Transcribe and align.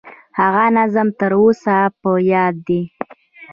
هغه 0.39 0.63
نظم 0.77 1.07
تر 1.19 1.31
اوسه 1.41 1.77
په 2.01 2.11
یاد 2.31 2.55
دي. 2.67 2.81